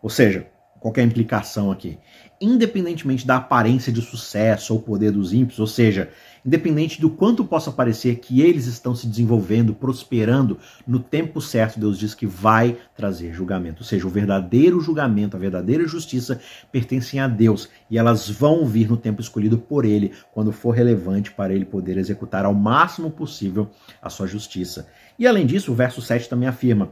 [0.01, 0.47] Ou seja,
[0.83, 1.97] qual é a implicação aqui?
[2.41, 6.09] Independentemente da aparência de sucesso ou poder dos ímpios, ou seja,
[6.45, 11.97] independente do quanto possa parecer que eles estão se desenvolvendo, prosperando, no tempo certo Deus
[11.97, 13.81] diz que vai trazer julgamento.
[13.81, 18.89] Ou seja, o verdadeiro julgamento, a verdadeira justiça pertencem a Deus e elas vão vir
[18.89, 23.69] no tempo escolhido por Ele, quando for relevante para Ele poder executar ao máximo possível
[24.01, 24.89] a sua justiça.
[25.17, 26.89] E além disso, o verso 7 também afirma: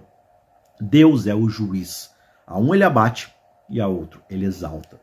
[0.79, 2.09] Deus é o juiz.
[2.47, 3.29] A um ele abate
[3.71, 4.99] e a outro ele exalta.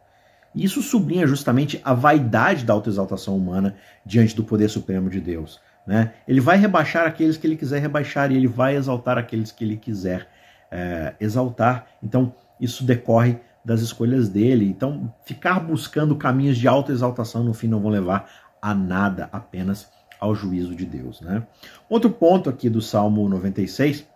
[0.55, 5.61] E isso sublinha justamente a vaidade da autoexaltação humana diante do poder supremo de Deus.
[5.87, 6.13] Né?
[6.27, 9.77] Ele vai rebaixar aqueles que ele quiser rebaixar e ele vai exaltar aqueles que ele
[9.77, 10.29] quiser
[10.71, 11.87] é, exaltar.
[12.03, 14.67] Então, isso decorre das escolhas dele.
[14.67, 18.29] Então, ficar buscando caminhos de autoexaltação no fim não vão levar
[18.61, 19.89] a nada, apenas
[20.21, 21.21] ao juízo de Deus.
[21.21, 21.43] Né?
[21.89, 24.07] Outro ponto aqui do Salmo 96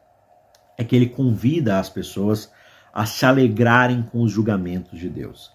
[0.77, 2.51] é que ele convida as pessoas
[2.92, 5.50] a se alegrarem com os julgamentos de Deus.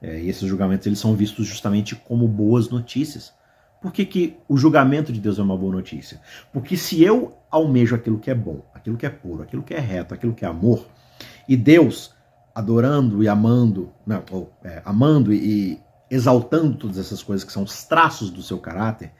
[0.00, 3.32] É, e esses julgamentos eles são vistos justamente como boas notícias.
[3.80, 6.20] Por que, que o julgamento de Deus é uma boa notícia?
[6.52, 9.80] Porque se eu almejo aquilo que é bom, aquilo que é puro, aquilo que é
[9.80, 10.86] reto, aquilo que é amor,
[11.48, 12.14] e Deus
[12.54, 17.84] adorando e amando, não, ou, é, amando e exaltando todas essas coisas que são os
[17.84, 19.10] traços do seu caráter,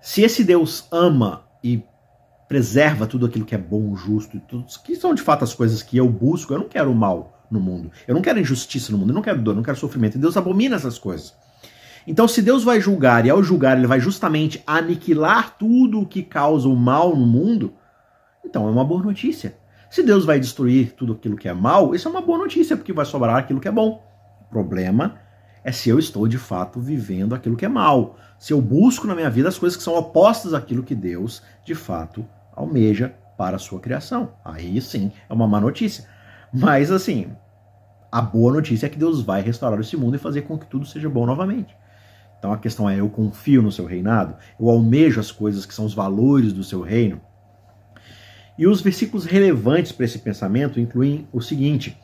[0.00, 1.82] se esse Deus ama e
[2.54, 5.96] preserva tudo aquilo que é bom, justo, tudo, que são de fato as coisas que
[5.96, 6.54] eu busco.
[6.54, 7.90] Eu não quero o mal no mundo.
[8.06, 9.10] Eu não quero injustiça no mundo.
[9.10, 10.16] Eu não quero dor, eu não quero sofrimento.
[10.16, 11.34] E Deus abomina essas coisas.
[12.06, 16.22] Então, se Deus vai julgar e ao julgar ele vai justamente aniquilar tudo o que
[16.22, 17.74] causa o mal no mundo,
[18.44, 19.56] então é uma boa notícia.
[19.90, 22.92] Se Deus vai destruir tudo aquilo que é mal, isso é uma boa notícia, porque
[22.92, 24.00] vai sobrar aquilo que é bom.
[24.42, 25.16] O problema
[25.64, 28.16] é se eu estou de fato vivendo aquilo que é mal.
[28.38, 31.74] Se eu busco na minha vida as coisas que são opostas àquilo que Deus de
[31.74, 34.32] fato almeja para a sua criação.
[34.44, 36.06] Aí sim é uma má notícia.
[36.52, 37.32] Mas assim,
[38.10, 40.86] a boa notícia é que Deus vai restaurar esse mundo e fazer com que tudo
[40.86, 41.76] seja bom novamente.
[42.38, 44.36] Então a questão é: eu confio no seu reinado?
[44.58, 47.20] Eu almejo as coisas que são os valores do seu reino?
[48.56, 51.98] E os versículos relevantes para esse pensamento incluem o seguinte: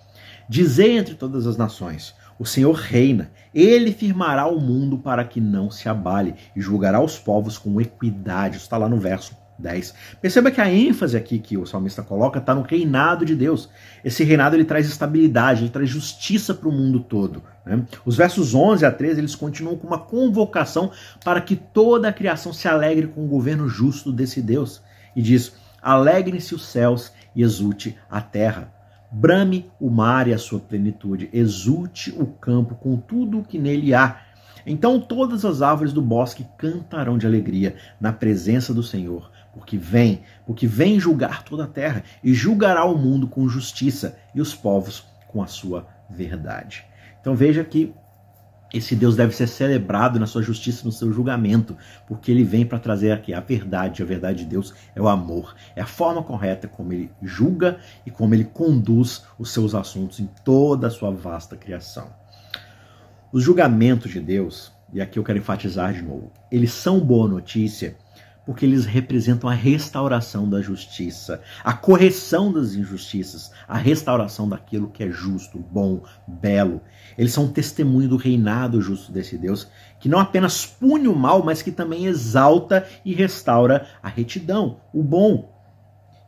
[0.49, 5.71] Dizei entre todas as nações: o Senhor reina, ele firmará o mundo para que não
[5.71, 8.57] se abale e julgará os povos com equidade.
[8.57, 9.95] Isso está lá no verso 10.
[10.21, 13.69] Perceba que a ênfase aqui que o salmista coloca está no reinado de Deus.
[14.05, 17.43] Esse reinado ele traz estabilidade, ele traz justiça para o mundo todo.
[17.65, 17.85] Né?
[18.05, 20.91] Os versos 11 a 13 eles continuam com uma convocação
[21.25, 24.83] para que toda a criação se alegre com o governo justo desse Deus.
[25.15, 28.73] E diz: Alegrem-se os céus e exulte a terra.
[29.13, 33.93] Brame o mar e a sua plenitude, exulte o campo com tudo o que nele
[33.93, 34.21] há.
[34.65, 40.23] Então todas as árvores do bosque cantarão de alegria na presença do Senhor porque vem,
[40.47, 45.05] porque vem julgar toda a terra e julgará o mundo com justiça e os povos
[45.29, 46.85] com a sua verdade.
[47.21, 47.95] Então veja que
[48.73, 52.79] esse Deus deve ser celebrado na sua justiça, no seu julgamento, porque ele vem para
[52.79, 54.03] trazer aqui a verdade.
[54.03, 58.11] A verdade de Deus é o amor, é a forma correta como ele julga e
[58.11, 62.09] como ele conduz os seus assuntos em toda a sua vasta criação.
[63.33, 67.97] Os julgamentos de Deus, e aqui eu quero enfatizar de novo, eles são boa notícia
[68.45, 75.05] porque eles representam a restauração da justiça, a correção das injustiças, a restauração daquilo que
[75.05, 76.81] é justo, bom, belo.
[77.17, 81.63] Eles são testemunho do reinado justo desse Deus, que não apenas pune o mal, mas
[81.63, 85.61] que também exalta e restaura a retidão, o bom.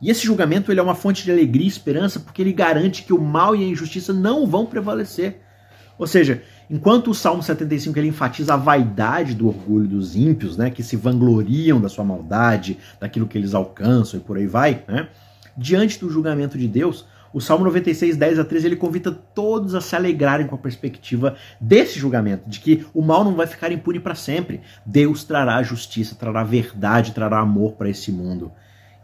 [0.00, 3.12] E esse julgamento ele é uma fonte de alegria e esperança, porque ele garante que
[3.12, 5.40] o mal e a injustiça não vão prevalecer.
[5.96, 10.70] Ou seja, Enquanto o Salmo 75 ele enfatiza a vaidade do orgulho dos ímpios, né,
[10.70, 15.06] que se vangloriam da sua maldade, daquilo que eles alcançam e por aí vai, né,
[15.54, 19.82] diante do julgamento de Deus, o Salmo 96, 10 a 13, ele convida todos a
[19.82, 24.00] se alegrarem com a perspectiva desse julgamento, de que o mal não vai ficar impune
[24.00, 24.62] para sempre.
[24.86, 28.50] Deus trará justiça, trará verdade, trará amor para esse mundo.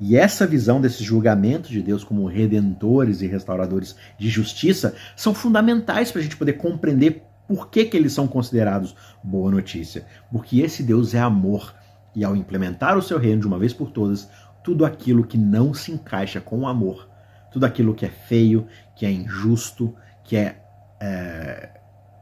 [0.00, 6.10] E essa visão desses julgamentos de Deus como redentores e restauradores de justiça são fundamentais
[6.10, 10.04] para a gente poder compreender por que, que eles são considerados boa notícia?
[10.30, 11.74] Porque esse Deus é amor.
[12.14, 14.28] E ao implementar o seu reino de uma vez por todas,
[14.62, 17.08] tudo aquilo que não se encaixa com o amor,
[17.50, 20.60] tudo aquilo que é feio, que é injusto, que é,
[21.00, 21.70] é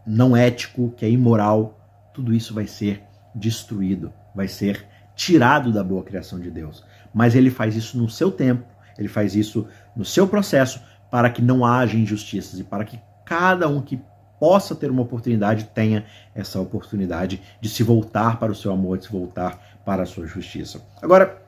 [0.06, 1.80] não ético, que é imoral,
[2.14, 3.02] tudo isso vai ser
[3.34, 4.86] destruído, vai ser
[5.16, 6.84] tirado da boa criação de Deus.
[7.12, 8.64] Mas ele faz isso no seu tempo,
[8.96, 13.66] ele faz isso no seu processo, para que não haja injustiças e para que cada
[13.68, 14.00] um que
[14.38, 19.06] possa ter uma oportunidade, tenha essa oportunidade de se voltar para o seu amor, de
[19.06, 20.82] se voltar para a sua justiça.
[21.00, 21.42] Agora,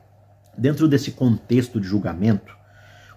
[0.57, 2.57] dentro desse contexto de julgamento,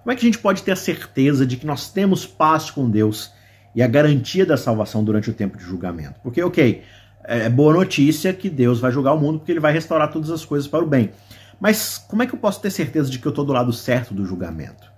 [0.04, 2.90] como é que a gente pode ter a certeza de que nós temos paz com
[2.90, 3.32] Deus
[3.76, 6.20] e a garantia da salvação durante o tempo de julgamento?
[6.22, 6.84] Porque, ok,
[7.24, 10.44] é boa notícia que Deus vai julgar o mundo porque ele vai restaurar todas as
[10.44, 11.12] coisas para o bem.
[11.60, 14.14] Mas como é que eu posso ter certeza de que eu estou do lado certo
[14.14, 14.91] do julgamento?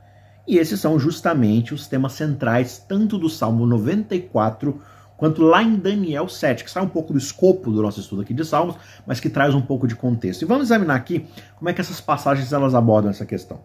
[0.47, 4.81] E esses são justamente os temas centrais, tanto do Salmo 94
[5.15, 8.33] quanto lá em Daniel 7, que sai um pouco do escopo do nosso estudo aqui
[8.33, 8.75] de Salmos,
[9.07, 10.41] mas que traz um pouco de contexto.
[10.41, 11.25] E vamos examinar aqui
[11.55, 13.61] como é que essas passagens elas abordam essa questão.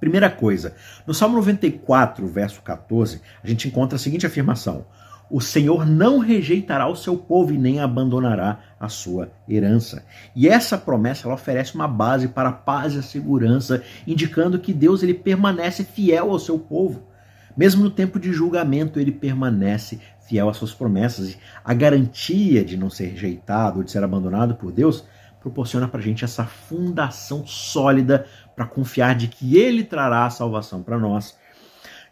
[0.00, 0.74] Primeira coisa,
[1.06, 4.84] no Salmo 94, verso 14, a gente encontra a seguinte afirmação:
[5.32, 10.04] o Senhor não rejeitará o seu povo e nem abandonará a sua herança.
[10.36, 14.74] E essa promessa ela oferece uma base para a paz e a segurança, indicando que
[14.74, 17.08] Deus ele permanece fiel ao seu povo.
[17.56, 21.38] Mesmo no tempo de julgamento, ele permanece fiel às suas promessas.
[21.64, 25.02] A garantia de não ser rejeitado ou de ser abandonado por Deus
[25.40, 30.82] proporciona para a gente essa fundação sólida para confiar de que ele trará a salvação
[30.82, 31.38] para nós.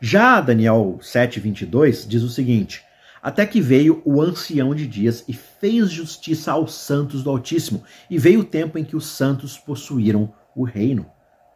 [0.01, 2.89] Já Daniel 7,22 diz o seguinte
[3.23, 8.19] até que veio o ancião de dias e fez justiça aos santos do Altíssimo, e
[8.19, 11.07] veio o tempo em que os santos possuíram o reino.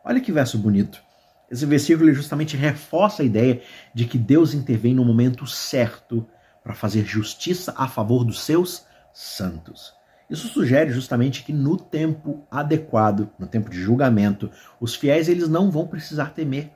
[0.04, 1.02] Olha que verso bonito.
[1.50, 3.62] Esse versículo justamente reforça a ideia
[3.94, 6.26] de que Deus intervém no momento certo
[6.62, 9.92] para fazer justiça a favor dos seus santos.
[10.28, 14.50] Isso sugere justamente que no tempo adequado, no tempo de julgamento,
[14.80, 16.72] os fiéis eles não vão precisar temer.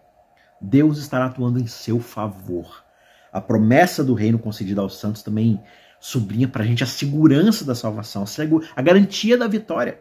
[0.61, 2.85] Deus estará atuando em seu favor.
[3.33, 5.61] A promessa do reino concedida aos santos também
[6.01, 8.25] sublinha para a gente a segurança da salvação,
[8.75, 10.01] a garantia da vitória.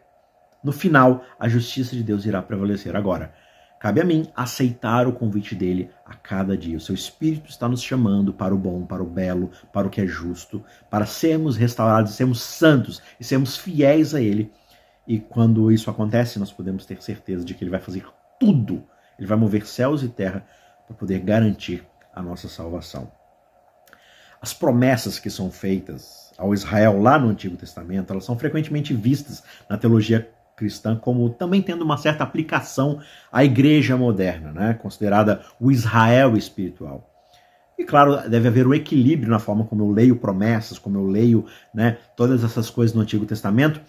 [0.64, 2.96] No final, a justiça de Deus irá prevalecer.
[2.96, 3.34] Agora,
[3.80, 6.78] Cabe a mim aceitar o convite dele a cada dia.
[6.78, 10.02] O seu Espírito está nos chamando para o bom, para o belo, para o que
[10.02, 14.52] é justo, para sermos restaurados, sermos santos e sermos fiéis a ele.
[15.08, 18.04] E quando isso acontece, nós podemos ter certeza de que ele vai fazer
[18.40, 18.84] tudo.
[19.18, 20.44] Ele vai mover céus e terra
[20.88, 23.12] para poder garantir a nossa salvação.
[24.48, 29.43] As promessas que são feitas ao Israel lá no Antigo Testamento, elas são frequentemente vistas
[29.70, 30.26] na teologia
[30.56, 34.74] cristã como também tendo uma certa aplicação à igreja moderna, né?
[34.74, 37.14] considerada o Israel espiritual.
[37.78, 41.45] E claro, deve haver um equilíbrio na forma como eu leio promessas, como eu leio
[41.74, 43.82] né, todas essas coisas no Antigo Testamento,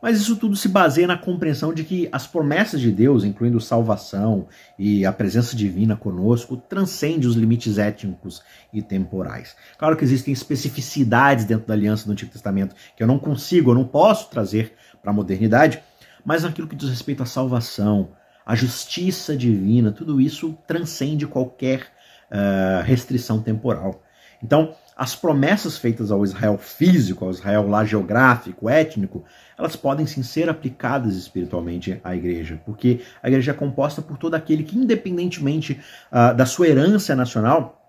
[0.00, 4.46] mas isso tudo se baseia na compreensão de que as promessas de Deus, incluindo salvação
[4.78, 8.42] e a presença divina conosco, transcende os limites étnicos
[8.72, 9.56] e temporais.
[9.76, 13.74] Claro que existem especificidades dentro da aliança do Antigo Testamento que eu não consigo, eu
[13.74, 14.72] não posso trazer
[15.02, 15.80] para a modernidade,
[16.24, 18.10] mas naquilo que diz respeito à salvação,
[18.44, 21.86] à justiça divina, tudo isso transcende qualquer
[22.30, 24.02] uh, restrição temporal.
[24.42, 29.24] Então, as promessas feitas ao Israel físico, ao Israel lá geográfico, étnico,
[29.56, 34.34] elas podem sim ser aplicadas espiritualmente à igreja, porque a igreja é composta por todo
[34.34, 35.80] aquele que, independentemente
[36.10, 37.80] uh, da sua herança nacional,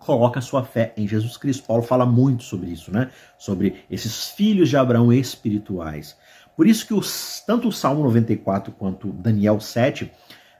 [0.00, 1.64] coloca sua fé em Jesus Cristo.
[1.64, 3.10] Paulo fala muito sobre isso, né?
[3.38, 6.16] Sobre esses filhos de Abraão espirituais.
[6.56, 10.10] Por isso que os, tanto o Salmo 94 quanto Daniel 7, uh,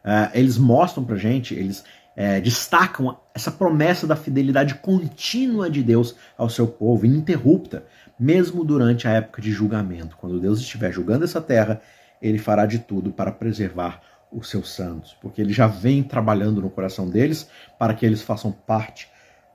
[0.04, 1.84] eh, eles mostram pra gente, eles
[2.18, 7.84] uh, destacam essa promessa da fidelidade contínua de Deus ao seu povo, ininterrupta,
[8.18, 10.16] mesmo durante a época de julgamento.
[10.16, 11.80] Quando Deus estiver julgando essa terra,
[12.20, 14.00] ele fará de tudo para preservar
[14.30, 17.48] os seus santos, porque ele já vem trabalhando no coração deles
[17.78, 19.08] para que eles façam parte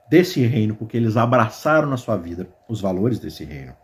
[0.08, 3.74] desse reino, porque eles abraçaram na sua vida os valores desse reino.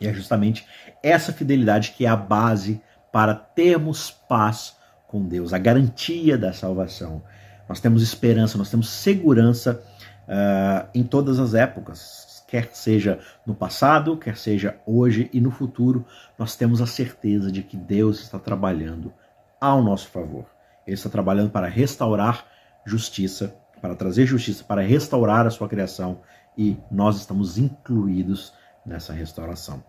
[0.00, 0.66] E é justamente
[1.02, 2.80] essa fidelidade que é a base
[3.12, 7.22] para termos paz com Deus, a garantia da salvação.
[7.68, 9.82] Nós temos esperança, nós temos segurança
[10.28, 16.04] uh, em todas as épocas, quer seja no passado, quer seja hoje e no futuro,
[16.38, 19.12] nós temos a certeza de que Deus está trabalhando
[19.60, 20.46] ao nosso favor.
[20.86, 22.46] Ele está trabalhando para restaurar
[22.84, 26.20] justiça, para trazer justiça, para restaurar a sua criação
[26.56, 28.52] e nós estamos incluídos
[28.84, 29.82] nessa restauração.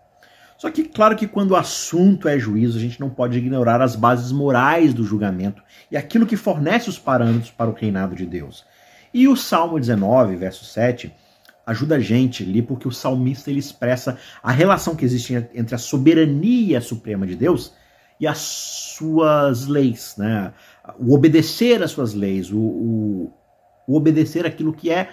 [0.58, 3.96] Só que, claro que quando o assunto é juízo, a gente não pode ignorar as
[3.96, 8.66] bases morais do julgamento e aquilo que fornece os parâmetros para o reinado de Deus.
[9.14, 11.12] E o Salmo 19, verso 7,
[11.66, 15.80] ajuda a gente ali porque o salmista ele expressa a relação que existe entre a
[15.80, 17.74] soberania suprema de Deus
[18.20, 20.54] e as suas leis, né?
[20.98, 23.34] o obedecer às suas leis, o, o,
[23.88, 25.10] o obedecer aquilo que é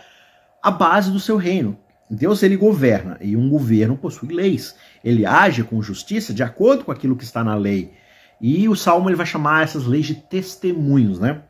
[0.63, 1.77] a base do seu reino,
[2.15, 4.75] Deus ele governa e um governo possui leis.
[5.03, 7.95] Ele age com justiça de acordo com aquilo que está na lei.
[8.39, 11.41] E o Salmo ele vai chamar essas leis de testemunhos, né?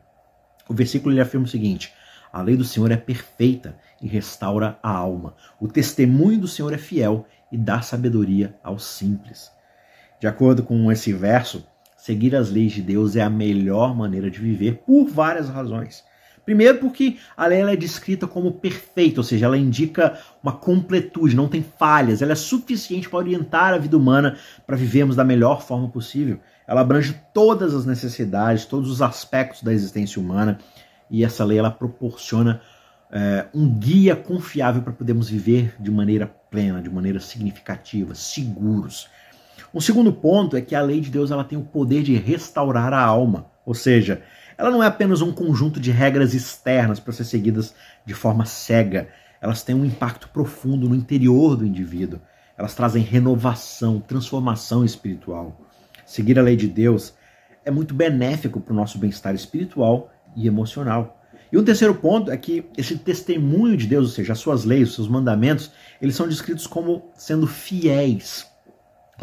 [0.69, 1.93] O versículo ele afirma o seguinte:
[2.31, 5.35] A lei do Senhor é perfeita e restaura a alma.
[5.59, 9.51] O testemunho do Senhor é fiel e dá sabedoria aos simples.
[10.17, 14.39] De acordo com esse verso, seguir as leis de Deus é a melhor maneira de
[14.39, 16.05] viver por várias razões.
[16.45, 21.47] Primeiro, porque a lei é descrita como perfeita, ou seja, ela indica uma completude, não
[21.47, 24.37] tem falhas, ela é suficiente para orientar a vida humana
[24.67, 26.39] para vivermos da melhor forma possível.
[26.67, 30.59] Ela abrange todas as necessidades, todos os aspectos da existência humana
[31.09, 32.61] e essa lei ela proporciona
[33.11, 39.07] é, um guia confiável para podermos viver de maneira plena, de maneira significativa, seguros.
[39.73, 42.91] Um segundo ponto é que a lei de Deus ela tem o poder de restaurar
[42.93, 44.21] a alma, ou seja,
[44.63, 49.09] ela não é apenas um conjunto de regras externas para ser seguidas de forma cega.
[49.41, 52.21] Elas têm um impacto profundo no interior do indivíduo.
[52.57, 55.59] Elas trazem renovação, transformação espiritual.
[56.05, 57.13] Seguir a lei de Deus
[57.65, 61.21] é muito benéfico para o nosso bem-estar espiritual e emocional.
[61.51, 64.89] E o terceiro ponto é que esse testemunho de Deus, ou seja, as suas leis,
[64.89, 68.47] os seus mandamentos, eles são descritos como sendo fiéis.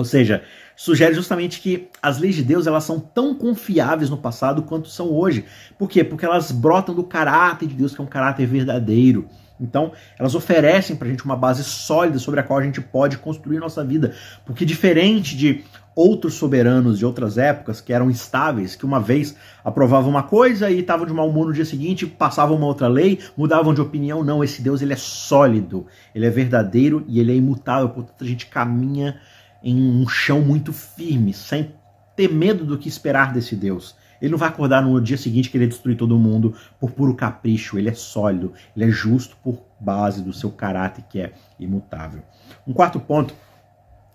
[0.00, 0.42] Ou seja,
[0.74, 5.10] sugere justamente que as leis de Deus elas são tão confiáveis no passado quanto são
[5.12, 5.44] hoje.
[5.78, 6.02] Por quê?
[6.02, 9.28] Porque elas brotam do caráter de Deus, que é um caráter verdadeiro.
[9.60, 13.18] Então, elas oferecem para a gente uma base sólida sobre a qual a gente pode
[13.18, 14.14] construir nossa vida.
[14.46, 15.62] Porque, diferente de
[15.94, 20.80] outros soberanos de outras épocas que eram estáveis, que uma vez aprovavam uma coisa e
[20.80, 24.42] estavam de mau humor no dia seguinte, passavam uma outra lei, mudavam de opinião, não,
[24.42, 28.46] esse Deus ele é sólido, ele é verdadeiro e ele é imutável, portanto a gente
[28.46, 29.20] caminha
[29.62, 31.74] em um chão muito firme, sem
[32.16, 33.94] ter medo do que esperar desse Deus.
[34.20, 37.78] Ele não vai acordar no dia seguinte querer destruir todo mundo por puro capricho.
[37.78, 42.22] Ele é sólido, ele é justo por base do seu caráter que é imutável.
[42.66, 43.34] Um quarto ponto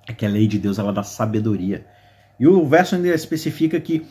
[0.08, 1.86] é que a lei de Deus ela dá sabedoria.
[2.40, 4.06] E o verso ainda especifica que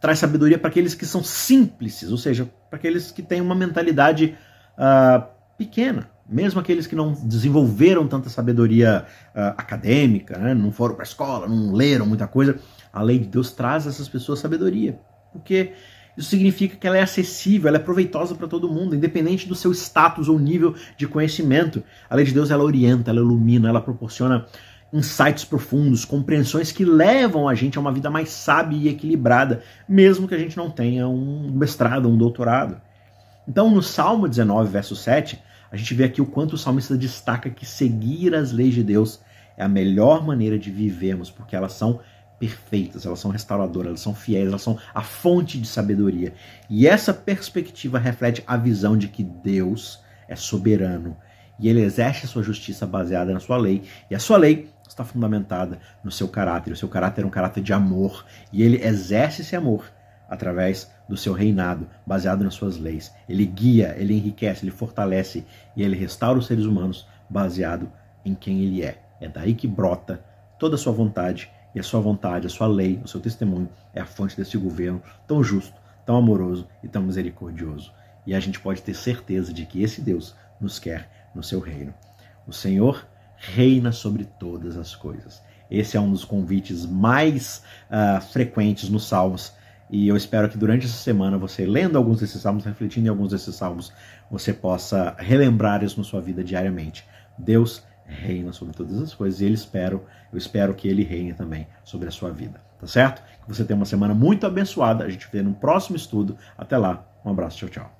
[0.00, 4.36] traz sabedoria para aqueles que são simples, ou seja, para aqueles que têm uma mentalidade
[4.76, 5.24] uh,
[5.56, 9.04] pequena, mesmo aqueles que não desenvolveram tanta sabedoria
[9.34, 10.54] uh, acadêmica, né?
[10.54, 12.56] não foram para a escola, não leram muita coisa,
[12.92, 15.00] a lei de Deus traz a essas pessoas sabedoria,
[15.32, 15.72] porque
[16.16, 19.72] isso significa que ela é acessível, ela é proveitosa para todo mundo, independente do seu
[19.72, 21.82] status ou nível de conhecimento.
[22.08, 24.46] A lei de Deus ela orienta, ela ilumina, ela proporciona
[24.92, 30.26] insights profundos, compreensões que levam a gente a uma vida mais sábia e equilibrada, mesmo
[30.26, 32.80] que a gente não tenha um mestrado, um doutorado.
[33.48, 37.50] Então, no Salmo 19, verso 7, a gente vê aqui o quanto o salmista destaca
[37.50, 39.20] que seguir as leis de Deus
[39.56, 42.00] é a melhor maneira de vivermos, porque elas são
[42.38, 46.32] perfeitas, elas são restauradoras, elas são fiéis, elas são a fonte de sabedoria.
[46.68, 51.16] E essa perspectiva reflete a visão de que Deus é soberano
[51.60, 55.04] e ele exerce a sua justiça baseada na sua lei, e a sua lei está
[55.04, 56.72] fundamentada no seu caráter.
[56.72, 59.84] O seu caráter é um caráter de amor, e ele exerce esse amor
[60.28, 63.12] através do seu reinado, baseado nas suas leis.
[63.28, 65.44] Ele guia, ele enriquece, ele fortalece
[65.76, 67.90] e ele restaura os seres humanos baseado
[68.24, 69.02] em quem ele é.
[69.20, 70.24] É daí que brota
[70.56, 74.00] toda a sua vontade, e a sua vontade, a sua lei, o seu testemunho é
[74.00, 77.92] a fonte desse governo tão justo, tão amoroso e tão misericordioso.
[78.26, 81.94] E a gente pode ter certeza de que esse Deus nos quer no seu reino.
[82.46, 83.06] O Senhor
[83.36, 85.42] reina sobre todas as coisas.
[85.70, 89.52] Esse é um dos convites mais uh, frequentes nos Salmos
[89.90, 93.30] e eu espero que durante essa semana, você lendo alguns desses salmos, refletindo em alguns
[93.30, 93.92] desses salmos,
[94.30, 97.04] você possa relembrar isso na sua vida diariamente.
[97.36, 101.66] Deus reina sobre todas as coisas e ele espero, eu espero que ele reine também
[101.82, 102.60] sobre a sua vida.
[102.80, 103.22] Tá certo?
[103.42, 105.04] Que você tenha uma semana muito abençoada.
[105.04, 106.36] A gente vê no próximo estudo.
[106.56, 107.04] Até lá.
[107.22, 107.58] Um abraço.
[107.58, 107.99] Tchau, tchau.